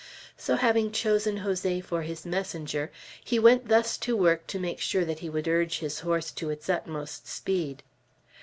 So, 0.35 0.55
having 0.55 0.91
chosen 0.91 1.37
Jose 1.45 1.79
for 1.81 2.01
his 2.01 2.25
messenger, 2.25 2.91
he 3.23 3.37
went 3.37 3.67
thus 3.67 3.99
to 3.99 4.17
work 4.17 4.47
to 4.47 4.57
make 4.57 4.79
sure 4.79 5.05
that 5.05 5.19
he 5.19 5.29
would 5.29 5.47
urge 5.47 5.77
his 5.77 5.99
horse 5.99 6.31
to 6.31 6.49
its 6.49 6.67
utmost 6.69 7.27
speed. 7.27 7.83